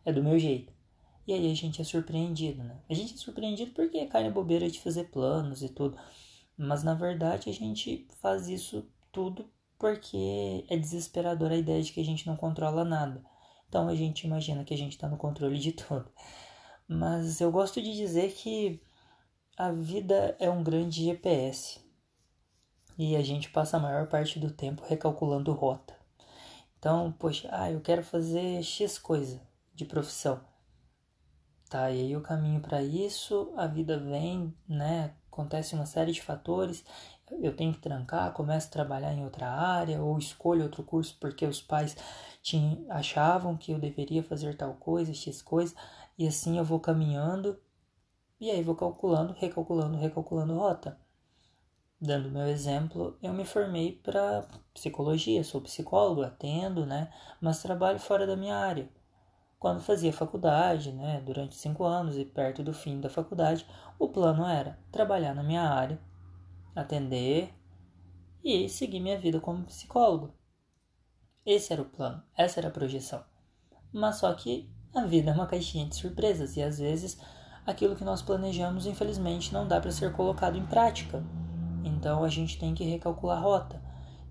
é 0.05 0.13
do 0.13 0.23
meu 0.23 0.39
jeito. 0.39 0.73
E 1.31 1.33
aí 1.33 1.53
a 1.53 1.55
gente 1.55 1.81
é 1.81 1.85
surpreendido, 1.85 2.65
né? 2.65 2.77
A 2.91 2.93
gente 2.93 3.15
é 3.15 3.17
surpreendido 3.17 3.71
porque 3.71 4.05
cai 4.07 4.25
na 4.25 4.31
bobeira 4.31 4.69
de 4.69 4.81
fazer 4.81 5.05
planos 5.11 5.63
e 5.63 5.69
tudo. 5.69 5.97
Mas 6.59 6.83
na 6.83 6.93
verdade 6.93 7.49
a 7.49 7.53
gente 7.53 8.09
faz 8.21 8.49
isso 8.49 8.85
tudo 9.13 9.49
porque 9.79 10.65
é 10.69 10.77
desesperadora 10.77 11.55
a 11.55 11.59
ideia 11.59 11.81
de 11.85 11.93
que 11.93 12.01
a 12.01 12.05
gente 12.05 12.27
não 12.27 12.37
controla 12.37 12.85
nada. 12.85 13.25
Então 13.69 13.87
a 13.87 13.95
gente 13.95 14.27
imagina 14.27 14.65
que 14.65 14.75
a 14.75 14.77
gente 14.77 14.91
está 14.91 15.09
no 15.09 15.17
controle 15.17 15.57
de 15.57 15.71
tudo. 15.71 16.11
Mas 16.89 17.41
eu 17.41 17.53
gosto 17.53 17.81
de 17.81 17.95
dizer 17.95 18.33
que 18.33 18.83
a 19.57 19.71
vida 19.71 20.35
é 20.41 20.51
um 20.51 20.65
grande 20.65 21.05
GPS 21.05 21.79
e 22.99 23.15
a 23.15 23.23
gente 23.23 23.51
passa 23.51 23.77
a 23.77 23.81
maior 23.81 24.09
parte 24.09 24.41
do 24.41 24.51
tempo 24.51 24.83
recalculando 24.85 25.53
rota. 25.53 25.95
Então, 26.77 27.13
poxa, 27.13 27.49
ah, 27.53 27.71
eu 27.71 27.81
quero 27.81 28.03
fazer 28.03 28.65
X 28.65 28.99
coisa 28.99 29.41
de 29.73 29.85
profissão. 29.85 30.50
Tá, 31.71 31.91
e 31.91 32.01
aí 32.01 32.13
eu 32.13 32.21
caminho 32.21 32.61
para 32.61 32.83
isso, 32.83 33.53
a 33.57 33.67
vida 33.67 33.97
vem, 33.99 34.55
né? 34.69 35.15
Acontece 35.33 35.75
uma 35.75 35.87
série 35.87 36.13
de 36.13 36.21
fatores, 36.21 36.85
eu 37.41 37.55
tenho 37.57 37.73
que 37.73 37.79
trancar, 37.81 38.33
começo 38.35 38.67
a 38.69 38.71
trabalhar 38.71 39.15
em 39.15 39.25
outra 39.25 39.49
área 39.49 40.03
ou 40.03 40.19
escolho 40.19 40.65
outro 40.65 40.83
curso 40.83 41.17
porque 41.21 41.47
os 41.47 41.63
pais 41.63 41.97
tinham, 42.43 42.85
achavam 42.91 43.57
que 43.57 43.73
eu 43.73 43.79
deveria 43.79 44.23
fazer 44.23 44.57
tal 44.57 44.75
coisa, 44.75 45.15
X 45.15 45.41
coisa. 45.43 45.75
E 46.19 46.27
assim 46.27 46.59
eu 46.59 46.65
vou 46.65 46.81
caminhando 46.81 47.59
e 48.41 48.51
aí 48.51 48.63
vou 48.63 48.77
calculando, 48.77 49.35
recalculando, 49.35 49.99
recalculando 49.99 50.55
rota. 50.55 50.99
Dando 52.01 52.31
meu 52.31 52.49
exemplo, 52.49 53.17
eu 53.23 53.33
me 53.33 53.45
formei 53.45 53.93
para 53.93 54.45
psicologia, 54.75 55.45
sou 55.45 55.61
psicólogo, 55.61 56.23
atendo, 56.23 56.85
né? 56.85 57.13
Mas 57.41 57.63
trabalho 57.63 58.01
fora 58.01 58.27
da 58.27 58.37
minha 58.37 58.57
área. 58.57 58.89
Quando 59.61 59.83
fazia 59.83 60.11
faculdade, 60.11 60.91
né? 60.91 61.21
Durante 61.21 61.55
cinco 61.55 61.85
anos 61.85 62.17
e 62.17 62.25
perto 62.25 62.63
do 62.63 62.73
fim 62.73 62.99
da 62.99 63.11
faculdade, 63.11 63.67
o 63.99 64.09
plano 64.09 64.47
era 64.47 64.79
trabalhar 64.91 65.35
na 65.35 65.43
minha 65.43 65.63
área, 65.63 66.01
atender 66.75 67.53
e 68.43 68.71
seguir 68.71 69.01
minha 69.01 69.19
vida 69.19 69.39
como 69.39 69.67
psicólogo. 69.67 70.33
Esse 71.45 71.75
era 71.75 71.83
o 71.83 71.85
plano, 71.85 72.23
essa 72.35 72.59
era 72.59 72.69
a 72.69 72.73
projeção. 72.73 73.23
Mas 73.93 74.17
só 74.17 74.33
que 74.33 74.73
a 74.95 75.05
vida 75.05 75.31
é 75.31 75.35
uma 75.35 75.47
caixinha 75.47 75.85
de 75.85 75.95
surpresas 75.95 76.57
e 76.57 76.63
às 76.63 76.79
vezes 76.79 77.21
aquilo 77.67 77.95
que 77.95 78.03
nós 78.03 78.23
planejamos, 78.23 78.87
infelizmente, 78.87 79.53
não 79.53 79.69
dá 79.69 79.79
para 79.79 79.93
ser 79.93 80.11
colocado 80.13 80.57
em 80.57 80.65
prática. 80.65 81.23
Então 81.85 82.25
a 82.25 82.31
gente 82.31 82.59
tem 82.59 82.75
que 82.75 82.85
recalcular 82.85 83.37
a 83.37 83.43
rota. 83.43 83.83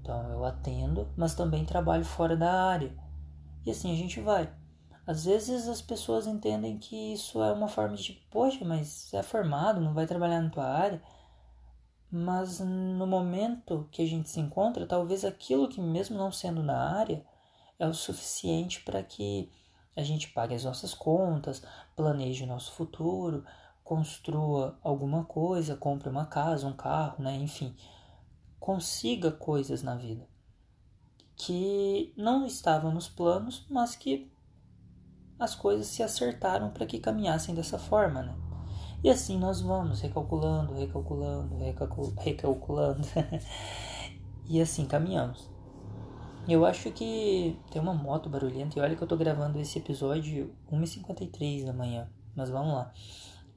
Então 0.01 0.27
eu 0.31 0.43
atendo, 0.43 1.07
mas 1.15 1.35
também 1.35 1.65
trabalho 1.65 2.03
fora 2.03 2.35
da 2.35 2.51
área. 2.51 2.91
E 3.63 3.69
assim 3.69 3.93
a 3.93 3.95
gente 3.95 4.19
vai. 4.19 4.51
Às 5.09 5.25
vezes 5.25 5.67
as 5.67 5.81
pessoas 5.81 6.27
entendem 6.27 6.77
que 6.77 7.13
isso 7.13 7.41
é 7.41 7.51
uma 7.51 7.67
forma 7.67 7.97
de 7.97 8.13
poxa, 8.29 8.63
mas 8.63 9.11
é 9.11 9.23
formado, 9.23 9.81
não 9.81 9.91
vai 9.91 10.05
trabalhar 10.05 10.39
na 10.39 10.51
tua 10.51 10.65
área. 10.65 11.01
Mas 12.11 12.59
no 12.59 13.07
momento 13.07 13.89
que 13.91 14.03
a 14.03 14.05
gente 14.05 14.29
se 14.29 14.39
encontra, 14.39 14.85
talvez 14.85 15.25
aquilo 15.25 15.67
que, 15.67 15.81
mesmo 15.81 16.15
não 16.15 16.31
sendo 16.31 16.61
na 16.61 16.77
área, 16.95 17.25
é 17.79 17.87
o 17.87 17.93
suficiente 17.93 18.83
para 18.83 19.01
que 19.01 19.51
a 19.95 20.03
gente 20.03 20.29
pague 20.29 20.53
as 20.53 20.63
nossas 20.63 20.93
contas, 20.93 21.63
planeje 21.95 22.43
o 22.43 22.47
nosso 22.47 22.71
futuro, 22.73 23.43
construa 23.83 24.77
alguma 24.83 25.25
coisa, 25.25 25.75
compre 25.75 26.07
uma 26.07 26.27
casa, 26.27 26.67
um 26.67 26.73
carro, 26.73 27.23
né? 27.23 27.35
enfim, 27.35 27.75
consiga 28.59 29.31
coisas 29.31 29.81
na 29.81 29.95
vida 29.95 30.27
que 31.35 32.13
não 32.15 32.45
estavam 32.45 32.91
nos 32.91 33.07
planos, 33.09 33.65
mas 33.69 33.95
que 33.95 34.29
as 35.39 35.55
coisas 35.55 35.87
se 35.87 36.03
acertaram 36.03 36.69
para 36.69 36.85
que 36.85 36.99
caminhassem 36.99 37.55
dessa 37.55 37.79
forma, 37.79 38.21
né? 38.21 38.35
E 39.03 39.09
assim 39.09 39.39
nós 39.39 39.61
vamos 39.61 40.01
recalculando, 40.01 40.73
recalculando, 40.73 41.55
recalculando, 42.17 43.07
e 44.45 44.61
assim 44.61 44.85
caminhamos. 44.85 45.49
Eu 46.47 46.65
acho 46.65 46.91
que 46.91 47.57
tem 47.71 47.81
uma 47.81 47.93
moto 47.93 48.29
barulhenta 48.29 48.77
e 48.77 48.81
olha 48.81 48.95
que 48.95 49.01
eu 49.01 49.07
tô 49.07 49.15
gravando 49.15 49.59
esse 49.59 49.77
episódio 49.77 50.53
1h53 50.71 51.63
da 51.65 51.71
manhã. 51.71 52.09
Mas 52.35 52.49
vamos 52.49 52.73
lá. 52.73 52.91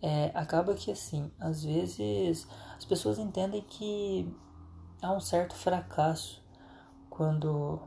É, 0.00 0.30
acaba 0.34 0.74
que 0.74 0.90
assim, 0.90 1.30
às 1.40 1.64
vezes 1.64 2.46
as 2.76 2.84
pessoas 2.84 3.18
entendem 3.18 3.62
que 3.62 4.30
há 5.00 5.12
um 5.12 5.20
certo 5.20 5.54
fracasso 5.54 6.42
quando 7.08 7.80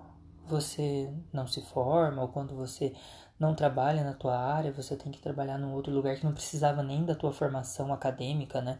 você 0.47 1.11
não 1.31 1.47
se 1.47 1.61
forma 1.61 2.21
ou 2.21 2.27
quando 2.29 2.55
você 2.55 2.93
não 3.39 3.55
trabalha 3.55 4.03
na 4.03 4.13
tua 4.13 4.37
área, 4.37 4.71
você 4.71 4.95
tem 4.95 5.11
que 5.11 5.19
trabalhar 5.21 5.57
num 5.57 5.73
outro 5.73 5.93
lugar 5.93 6.17
que 6.17 6.25
não 6.25 6.33
precisava 6.33 6.83
nem 6.83 7.05
da 7.05 7.15
tua 7.15 7.31
formação 7.33 7.93
acadêmica, 7.93 8.61
né? 8.61 8.79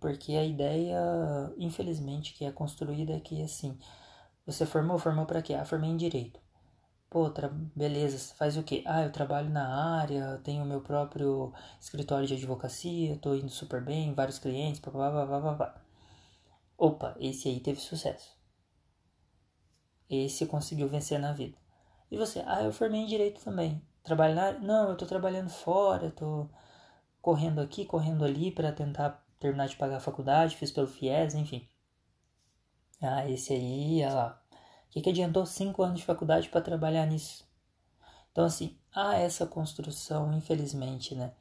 Porque 0.00 0.32
a 0.34 0.44
ideia, 0.44 0.98
infelizmente, 1.58 2.34
que 2.34 2.44
é 2.44 2.52
construída 2.52 3.12
é 3.14 3.20
que 3.20 3.42
assim, 3.42 3.78
você 4.46 4.66
formou? 4.66 4.98
Formou 4.98 5.26
para 5.26 5.42
quê? 5.42 5.54
Ah, 5.54 5.64
formei 5.64 5.90
em 5.90 5.96
direito. 5.96 6.40
Pô, 7.10 7.30
beleza, 7.76 8.34
faz 8.36 8.56
o 8.56 8.62
quê? 8.64 8.82
Ah, 8.86 9.02
eu 9.04 9.12
trabalho 9.12 9.50
na 9.50 9.98
área, 10.00 10.40
tenho 10.44 10.64
meu 10.64 10.80
próprio 10.80 11.52
escritório 11.80 12.26
de 12.26 12.34
advocacia, 12.34 13.18
tô 13.18 13.34
indo 13.34 13.50
super 13.50 13.84
bem, 13.84 14.14
vários 14.14 14.38
clientes, 14.38 14.80
papapá, 14.80 15.26
papapá. 15.26 15.82
Opa, 16.76 17.16
esse 17.18 17.48
aí 17.48 17.60
teve 17.60 17.80
sucesso. 17.80 18.36
Esse 20.08 20.46
conseguiu 20.46 20.88
vencer 20.88 21.18
na 21.18 21.32
vida. 21.32 21.58
E 22.12 22.16
você? 22.16 22.44
Ah, 22.46 22.62
eu 22.62 22.72
formei 22.72 23.00
em 23.00 23.06
direito 23.06 23.42
também. 23.42 23.82
Trabalho 24.04 24.36
na 24.36 24.42
área? 24.44 24.60
Não, 24.60 24.90
eu 24.90 24.96
tô 24.96 25.04
trabalhando 25.04 25.50
fora, 25.50 26.12
tô 26.12 26.48
correndo 27.20 27.60
aqui, 27.60 27.84
correndo 27.86 28.24
ali 28.24 28.52
para 28.52 28.72
tentar 28.72 29.26
terminar 29.40 29.66
de 29.68 29.76
pagar 29.76 29.96
a 29.96 30.00
faculdade, 30.00 30.56
fiz 30.56 30.70
pelo 30.70 30.86
FIES, 30.86 31.34
enfim. 31.34 31.68
Ah, 33.02 33.28
esse 33.28 33.52
aí, 33.52 34.02
olha 34.04 34.14
lá. 34.14 34.42
O 34.86 34.90
que, 34.90 35.00
que 35.02 35.10
adiantou 35.10 35.44
cinco 35.46 35.82
anos 35.82 36.00
de 36.00 36.06
faculdade 36.06 36.48
para 36.48 36.60
trabalhar 36.62 37.04
nisso? 37.06 37.44
Então, 38.32 38.44
assim, 38.46 38.78
há 38.94 39.16
essa 39.16 39.46
construção, 39.46 40.32
infelizmente, 40.34 41.14
né? 41.14 41.34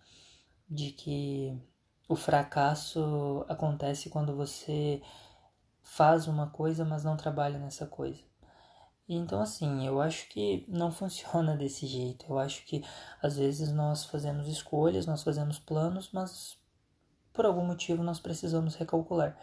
De 0.70 0.92
que 0.92 1.58
o 2.10 2.16
fracasso 2.16 3.46
acontece 3.50 4.10
quando 4.10 4.36
você 4.36 5.02
faz 5.84 6.28
uma 6.28 6.50
coisa, 6.52 6.86
mas 6.86 7.04
não 7.06 7.18
trabalha 7.18 7.60
nessa 7.60 7.88
coisa. 7.88 8.22
Então, 9.14 9.42
assim, 9.42 9.86
eu 9.86 10.00
acho 10.02 10.28
que 10.30 10.66
não 10.68 10.92
funciona 10.92 11.56
desse 11.58 11.86
jeito. 11.86 12.26
Eu 12.30 12.40
acho 12.40 12.66
que 12.66 12.84
às 13.22 13.38
vezes 13.38 13.72
nós 13.72 14.06
fazemos 14.06 14.48
escolhas, 14.48 15.06
nós 15.06 15.24
fazemos 15.24 15.60
planos, 15.60 16.10
mas 16.14 16.58
por 17.34 17.46
algum 17.46 17.66
motivo 17.66 18.04
nós 18.04 18.20
precisamos 18.20 18.76
recalcular. 18.76 19.38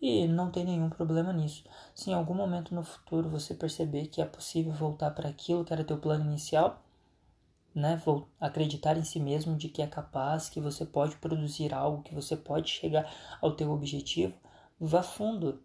E 0.00 0.26
não 0.28 0.50
tem 0.50 0.64
nenhum 0.64 0.90
problema 0.90 1.32
nisso. 1.32 1.64
Se 1.94 2.10
em 2.10 2.14
algum 2.14 2.34
momento 2.34 2.74
no 2.74 2.82
futuro 2.82 3.28
você 3.28 3.54
perceber 3.54 4.06
que 4.08 4.20
é 4.20 4.24
possível 4.24 4.72
voltar 4.72 5.10
para 5.12 5.28
aquilo 5.28 5.64
que 5.64 5.72
era 5.72 5.84
teu 5.84 5.98
plano 5.98 6.24
inicial, 6.24 6.84
né, 7.74 8.00
acreditar 8.40 8.96
em 8.96 9.04
si 9.04 9.20
mesmo 9.20 9.56
de 9.56 9.68
que 9.68 9.82
é 9.82 9.86
capaz, 9.86 10.48
que 10.48 10.60
você 10.60 10.84
pode 10.84 11.16
produzir 11.16 11.72
algo, 11.72 12.02
que 12.02 12.14
você 12.14 12.36
pode 12.36 12.70
chegar 12.70 13.12
ao 13.40 13.54
teu 13.54 13.70
objetivo, 13.70 14.34
vá 14.80 15.02
fundo. 15.02 15.62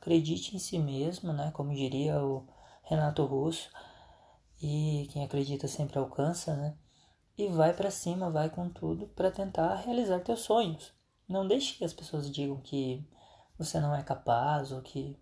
Acredite 0.00 0.56
em 0.56 0.58
si 0.58 0.78
mesmo, 0.78 1.32
né, 1.32 1.50
como 1.52 1.74
diria 1.74 2.22
o 2.22 2.46
Renato 2.82 3.24
Russo, 3.24 3.70
e 4.62 5.08
quem 5.12 5.24
acredita 5.24 5.68
sempre 5.68 5.98
alcança, 5.98 6.56
né? 6.56 6.76
E 7.36 7.48
vai 7.48 7.72
para 7.74 7.90
cima, 7.90 8.30
vai 8.30 8.50
com 8.50 8.68
tudo 8.68 9.08
para 9.08 9.30
tentar 9.30 9.76
realizar 9.76 10.20
teus 10.20 10.40
sonhos. 10.40 10.92
não 11.28 11.46
deixe 11.46 11.76
que 11.78 11.84
as 11.84 11.92
pessoas 11.92 12.30
digam 12.30 12.60
que 12.60 13.06
você 13.58 13.78
não 13.78 13.94
é 13.94 14.02
capaz 14.02 14.72
ou 14.72 14.82
que 14.82 15.18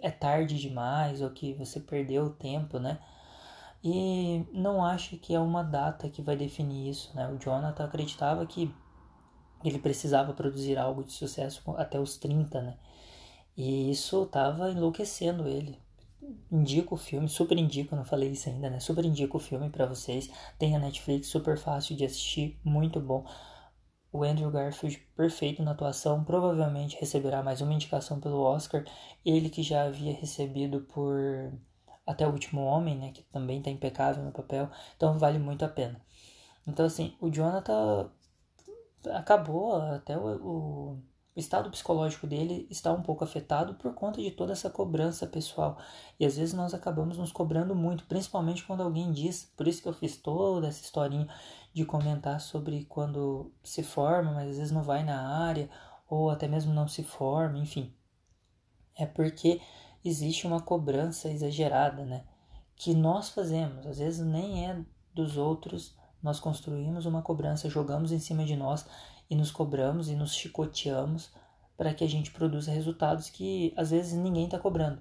é 0.00 0.10
tarde 0.10 0.58
demais 0.58 1.20
ou 1.22 1.30
que 1.30 1.54
você 1.54 1.80
perdeu 1.80 2.24
o 2.24 2.30
tempo, 2.30 2.78
né? 2.78 2.98
E 3.82 4.44
não 4.52 4.84
ache 4.84 5.16
que 5.16 5.34
é 5.34 5.40
uma 5.40 5.62
data 5.62 6.08
que 6.10 6.22
vai 6.22 6.36
definir 6.36 6.88
isso, 6.90 7.14
né? 7.14 7.28
O 7.28 7.38
Jonathan 7.38 7.84
acreditava 7.84 8.46
que 8.46 8.74
ele 9.64 9.78
precisava 9.78 10.32
produzir 10.32 10.78
algo 10.78 11.04
de 11.04 11.12
sucesso 11.12 11.62
até 11.76 11.98
os 12.00 12.16
30, 12.16 12.60
né? 12.62 12.78
E 13.58 13.90
isso 13.90 14.24
tava 14.26 14.70
enlouquecendo 14.70 15.48
ele. 15.48 15.76
Indico 16.50 16.94
o 16.94 16.98
filme, 16.98 17.28
super 17.28 17.58
indico, 17.58 17.96
não 17.96 18.04
falei 18.04 18.30
isso 18.30 18.48
ainda, 18.48 18.70
né? 18.70 18.78
Super 18.78 19.04
indico 19.04 19.36
o 19.36 19.40
filme 19.40 19.68
para 19.68 19.84
vocês. 19.84 20.30
Tem 20.56 20.76
a 20.76 20.78
Netflix, 20.78 21.26
super 21.26 21.58
fácil 21.58 21.96
de 21.96 22.04
assistir, 22.04 22.56
muito 22.62 23.00
bom. 23.00 23.26
O 24.12 24.22
Andrew 24.22 24.48
Garfield, 24.48 24.98
perfeito 25.16 25.60
na 25.60 25.72
atuação, 25.72 26.22
provavelmente 26.22 26.96
receberá 27.00 27.42
mais 27.42 27.60
uma 27.60 27.74
indicação 27.74 28.20
pelo 28.20 28.40
Oscar. 28.40 28.84
Ele 29.24 29.50
que 29.50 29.64
já 29.64 29.86
havia 29.86 30.14
recebido 30.14 30.82
por 30.82 31.18
Até 32.06 32.26
o 32.28 32.30
Último 32.30 32.62
Homem, 32.62 32.96
né, 32.96 33.10
que 33.12 33.22
também 33.24 33.58
está 33.58 33.70
impecável 33.70 34.22
no 34.24 34.32
papel, 34.32 34.70
então 34.96 35.18
vale 35.18 35.38
muito 35.38 35.64
a 35.64 35.68
pena. 35.68 36.00
Então, 36.66 36.86
assim, 36.86 37.16
o 37.20 37.28
Jonathan 37.28 38.10
acabou 39.10 39.74
até 39.76 40.16
o, 40.16 40.26
o, 40.46 41.02
o 41.38 41.40
estado 41.40 41.70
psicológico 41.70 42.26
dele 42.26 42.66
está 42.68 42.92
um 42.92 43.00
pouco 43.00 43.22
afetado 43.22 43.74
por 43.74 43.94
conta 43.94 44.20
de 44.20 44.32
toda 44.32 44.50
essa 44.50 44.68
cobrança 44.68 45.24
pessoal. 45.24 45.78
E 46.18 46.26
às 46.26 46.36
vezes 46.36 46.52
nós 46.52 46.74
acabamos 46.74 47.16
nos 47.16 47.30
cobrando 47.30 47.76
muito, 47.76 48.04
principalmente 48.06 48.64
quando 48.64 48.82
alguém 48.82 49.12
diz. 49.12 49.44
Por 49.56 49.68
isso 49.68 49.80
que 49.80 49.88
eu 49.88 49.92
fiz 49.92 50.16
toda 50.16 50.66
essa 50.66 50.82
historinha 50.82 51.28
de 51.72 51.84
comentar 51.84 52.40
sobre 52.40 52.86
quando 52.86 53.52
se 53.62 53.84
forma, 53.84 54.32
mas 54.32 54.50
às 54.50 54.56
vezes 54.56 54.72
não 54.72 54.82
vai 54.82 55.04
na 55.04 55.38
área, 55.46 55.70
ou 56.10 56.28
até 56.28 56.48
mesmo 56.48 56.74
não 56.74 56.88
se 56.88 57.04
forma, 57.04 57.56
enfim. 57.56 57.94
É 58.96 59.06
porque 59.06 59.60
existe 60.04 60.44
uma 60.44 60.60
cobrança 60.60 61.28
exagerada, 61.28 62.04
né? 62.04 62.24
Que 62.74 62.94
nós 62.94 63.28
fazemos, 63.28 63.86
às 63.86 63.98
vezes 63.98 64.26
nem 64.26 64.68
é 64.68 64.84
dos 65.14 65.36
outros, 65.36 65.96
nós 66.20 66.40
construímos 66.40 67.06
uma 67.06 67.22
cobrança, 67.22 67.70
jogamos 67.70 68.10
em 68.10 68.18
cima 68.18 68.44
de 68.44 68.56
nós 68.56 68.84
e 69.30 69.36
nos 69.36 69.50
cobramos 69.50 70.08
e 70.08 70.14
nos 70.14 70.34
chicoteamos 70.34 71.30
para 71.76 71.94
que 71.94 72.02
a 72.02 72.08
gente 72.08 72.30
produza 72.30 72.72
resultados 72.72 73.30
que 73.30 73.72
às 73.76 73.90
vezes 73.90 74.14
ninguém 74.14 74.46
está 74.46 74.58
cobrando. 74.58 75.00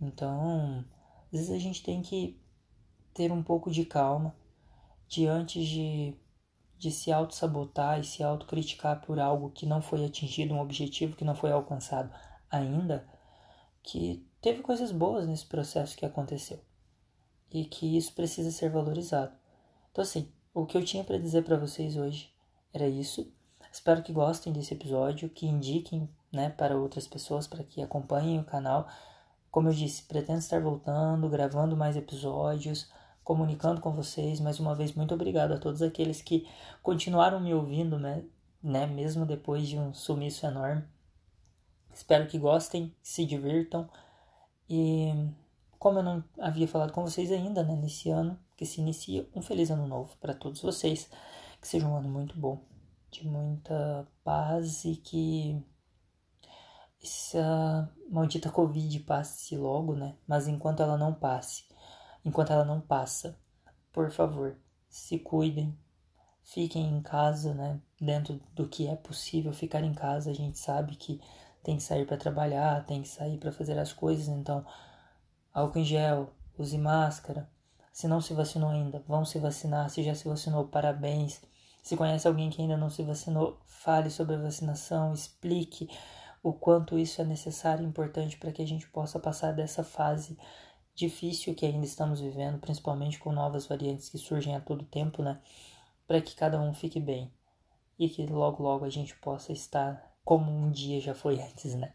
Então, 0.00 0.84
às 1.26 1.32
vezes 1.32 1.50
a 1.50 1.58
gente 1.58 1.82
tem 1.82 2.02
que 2.02 2.40
ter 3.14 3.30
um 3.30 3.42
pouco 3.42 3.70
de 3.70 3.84
calma, 3.84 4.34
diante 5.08 5.64
de, 5.64 6.14
de 6.76 6.90
se 6.90 7.12
auto-sabotar 7.12 8.00
e 8.00 8.04
se 8.04 8.22
auto-criticar 8.22 9.00
por 9.00 9.18
algo 9.18 9.50
que 9.50 9.64
não 9.64 9.80
foi 9.80 10.04
atingido, 10.04 10.54
um 10.54 10.60
objetivo 10.60 11.16
que 11.16 11.24
não 11.24 11.34
foi 11.34 11.52
alcançado 11.52 12.12
ainda, 12.50 13.08
que 13.82 14.26
teve 14.40 14.62
coisas 14.62 14.90
boas 14.92 15.26
nesse 15.26 15.46
processo 15.46 15.96
que 15.96 16.04
aconteceu 16.04 16.60
e 17.50 17.64
que 17.64 17.96
isso 17.96 18.12
precisa 18.12 18.50
ser 18.50 18.70
valorizado. 18.70 19.32
Então, 19.92 20.02
assim, 20.02 20.30
o 20.52 20.66
que 20.66 20.76
eu 20.76 20.84
tinha 20.84 21.04
para 21.04 21.18
dizer 21.18 21.42
para 21.44 21.56
vocês 21.56 21.96
hoje 21.96 22.35
era 22.76 22.88
isso. 22.88 23.30
Espero 23.72 24.02
que 24.02 24.12
gostem 24.12 24.52
desse 24.52 24.74
episódio, 24.74 25.28
que 25.28 25.46
indiquem 25.46 26.08
né, 26.32 26.50
para 26.50 26.76
outras 26.76 27.06
pessoas, 27.06 27.46
para 27.46 27.64
que 27.64 27.82
acompanhem 27.82 28.38
o 28.38 28.44
canal. 28.44 28.88
Como 29.50 29.68
eu 29.68 29.72
disse, 29.72 30.02
pretendo 30.02 30.38
estar 30.38 30.60
voltando, 30.60 31.28
gravando 31.28 31.76
mais 31.76 31.96
episódios 31.96 32.90
comunicando 33.26 33.80
com 33.80 33.90
vocês. 33.90 34.38
Mais 34.38 34.60
uma 34.60 34.72
vez, 34.72 34.94
muito 34.94 35.12
obrigado 35.12 35.50
a 35.50 35.58
todos 35.58 35.82
aqueles 35.82 36.22
que 36.22 36.48
continuaram 36.80 37.40
me 37.40 37.52
ouvindo, 37.52 37.98
né, 37.98 38.24
né 38.62 38.86
mesmo 38.86 39.26
depois 39.26 39.66
de 39.66 39.76
um 39.76 39.92
sumiço 39.92 40.46
enorme. 40.46 40.84
Espero 41.92 42.28
que 42.28 42.38
gostem, 42.38 42.94
se 43.02 43.26
divirtam. 43.26 43.90
E 44.70 45.12
como 45.76 45.98
eu 45.98 46.04
não 46.04 46.24
havia 46.38 46.68
falado 46.68 46.92
com 46.92 47.02
vocês 47.02 47.32
ainda, 47.32 47.64
né, 47.64 47.74
nesse 47.74 48.10
ano 48.10 48.38
que 48.56 48.64
se 48.64 48.80
inicia, 48.80 49.28
um 49.34 49.42
feliz 49.42 49.72
ano 49.72 49.88
novo 49.88 50.16
para 50.20 50.32
todos 50.32 50.62
vocês. 50.62 51.10
Que 51.60 51.66
seja 51.66 51.84
um 51.84 51.96
ano 51.96 52.08
muito 52.08 52.38
bom, 52.38 52.62
de 53.20 53.26
muita 53.26 54.06
paz 54.22 54.84
e 54.84 54.96
que 54.96 55.64
essa 57.02 57.90
maldita 58.10 58.50
Covid 58.50 59.00
passe 59.00 59.56
logo, 59.56 59.94
né? 59.94 60.16
Mas 60.26 60.48
enquanto 60.48 60.82
ela 60.82 60.96
não 60.98 61.14
passe, 61.14 61.64
enquanto 62.24 62.52
ela 62.52 62.64
não 62.64 62.80
passa. 62.80 63.38
Por 63.92 64.10
favor, 64.10 64.58
se 64.88 65.18
cuidem, 65.18 65.78
fiquem 66.42 66.86
em 66.96 67.02
casa, 67.02 67.54
né? 67.54 67.80
Dentro 68.00 68.40
do 68.54 68.68
que 68.68 68.86
é 68.86 68.96
possível 68.96 69.52
ficar 69.52 69.82
em 69.82 69.94
casa, 69.94 70.30
a 70.30 70.34
gente 70.34 70.58
sabe 70.58 70.96
que 70.96 71.20
tem 71.62 71.76
que 71.76 71.82
sair 71.82 72.06
para 72.06 72.16
trabalhar, 72.16 72.84
tem 72.84 73.02
que 73.02 73.08
sair 73.08 73.38
para 73.38 73.52
fazer 73.52 73.78
as 73.78 73.92
coisas, 73.92 74.28
então 74.28 74.64
álcool 75.52 75.78
em 75.78 75.84
gel, 75.84 76.34
use 76.58 76.76
máscara. 76.76 77.48
Se 77.92 78.06
não 78.06 78.20
se 78.20 78.34
vacinou 78.34 78.68
ainda, 78.68 79.02
vão 79.08 79.24
se 79.24 79.38
vacinar. 79.38 79.88
Se 79.88 80.02
já 80.02 80.14
se 80.14 80.28
vacinou, 80.28 80.68
parabéns. 80.68 81.40
Se 81.86 81.96
conhece 81.96 82.26
alguém 82.26 82.50
que 82.50 82.60
ainda 82.60 82.76
não 82.76 82.90
se 82.90 83.04
vacinou, 83.04 83.60
fale 83.64 84.10
sobre 84.10 84.34
a 84.34 84.40
vacinação, 84.40 85.14
explique 85.14 85.88
o 86.42 86.52
quanto 86.52 86.98
isso 86.98 87.22
é 87.22 87.24
necessário 87.24 87.84
e 87.84 87.86
importante 87.86 88.36
para 88.36 88.50
que 88.50 88.60
a 88.60 88.66
gente 88.66 88.88
possa 88.88 89.20
passar 89.20 89.52
dessa 89.52 89.84
fase 89.84 90.36
difícil 90.96 91.54
que 91.54 91.64
ainda 91.64 91.86
estamos 91.86 92.18
vivendo, 92.18 92.58
principalmente 92.58 93.20
com 93.20 93.30
novas 93.30 93.68
variantes 93.68 94.08
que 94.08 94.18
surgem 94.18 94.56
a 94.56 94.60
todo 94.60 94.84
tempo, 94.84 95.22
né? 95.22 95.40
Para 96.08 96.20
que 96.20 96.34
cada 96.34 96.60
um 96.60 96.74
fique 96.74 96.98
bem 96.98 97.32
e 97.96 98.08
que 98.08 98.26
logo 98.26 98.64
logo 98.64 98.84
a 98.84 98.90
gente 98.90 99.14
possa 99.18 99.52
estar 99.52 100.12
como 100.24 100.50
um 100.50 100.72
dia 100.72 101.00
já 101.00 101.14
foi 101.14 101.38
antes, 101.40 101.76
né? 101.76 101.94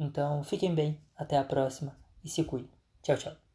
Então, 0.00 0.42
fiquem 0.42 0.74
bem, 0.74 1.00
até 1.16 1.38
a 1.38 1.44
próxima 1.44 1.96
e 2.24 2.28
se 2.28 2.42
cuidem. 2.42 2.72
Tchau, 3.04 3.16
tchau. 3.16 3.51